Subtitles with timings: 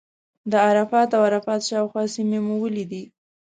[0.51, 3.03] د عرفات او عرفات شاوخوا سیمې مو ولیدې.